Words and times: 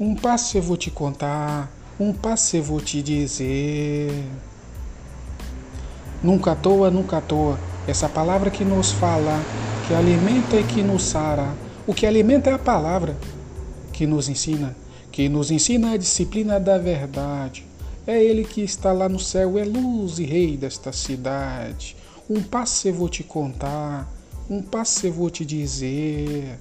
Um 0.00 0.14
passo 0.14 0.56
eu 0.56 0.62
vou 0.62 0.78
te 0.78 0.90
contar, 0.90 1.70
um 2.00 2.10
passo 2.10 2.56
eu 2.56 2.62
vou 2.62 2.80
te 2.80 3.02
dizer. 3.02 4.10
Nunca 6.22 6.52
à 6.52 6.56
toa, 6.56 6.90
nunca 6.90 7.18
à 7.18 7.20
toa, 7.20 7.60
essa 7.86 8.08
palavra 8.08 8.50
que 8.50 8.64
nos 8.64 8.92
fala, 8.92 9.38
que 9.86 9.92
alimenta 9.92 10.56
e 10.56 10.64
que 10.64 10.82
nos 10.82 11.02
sara. 11.02 11.54
O 11.86 11.92
que 11.92 12.06
alimenta 12.06 12.48
é 12.48 12.54
a 12.54 12.58
palavra 12.58 13.14
que 13.92 14.06
nos 14.06 14.30
ensina, 14.30 14.74
que 15.12 15.28
nos 15.28 15.50
ensina 15.50 15.92
a 15.92 15.98
disciplina 15.98 16.58
da 16.58 16.78
verdade. 16.78 17.66
É 18.06 18.24
Ele 18.24 18.44
que 18.44 18.62
está 18.62 18.94
lá 18.94 19.06
no 19.06 19.20
céu, 19.20 19.58
é 19.58 19.64
luz 19.64 20.18
e 20.18 20.24
rei 20.24 20.56
desta 20.56 20.92
cidade. 20.92 21.94
Um 22.28 22.42
passo 22.42 22.88
eu 22.88 22.94
vou 22.94 23.10
te 23.10 23.22
contar, 23.22 24.10
um 24.48 24.62
passo 24.62 25.06
eu 25.06 25.12
vou 25.12 25.28
te 25.28 25.44
dizer. 25.44 26.58